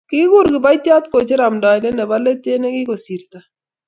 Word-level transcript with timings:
Kikikur 0.09 0.45
kiboityot 0.53 1.05
kocher 1.13 1.41
amndoindet 1.41 1.95
nebo 1.95 2.15
let 2.23 2.43
eng 2.51 2.59
nekikasirto 2.61 3.37